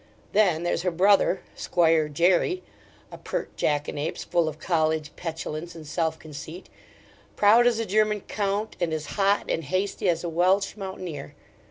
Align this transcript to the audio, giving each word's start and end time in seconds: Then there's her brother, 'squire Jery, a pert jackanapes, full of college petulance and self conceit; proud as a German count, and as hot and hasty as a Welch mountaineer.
Then 0.31 0.63
there's 0.63 0.81
her 0.81 0.89
brother, 0.89 1.41
'squire 1.55 2.09
Jery, 2.09 2.63
a 3.11 3.19
pert 3.19 3.55
jackanapes, 3.55 4.23
full 4.23 4.47
of 4.49 4.57
college 4.57 5.15
petulance 5.15 5.75
and 5.75 5.85
self 5.85 6.17
conceit; 6.17 6.69
proud 7.35 7.67
as 7.67 7.77
a 7.77 7.85
German 7.85 8.21
count, 8.21 8.75
and 8.81 8.93
as 8.93 9.05
hot 9.13 9.45
and 9.47 9.63
hasty 9.63 10.09
as 10.09 10.23
a 10.23 10.27
Welch 10.37 10.75
mountaineer. 10.75 11.35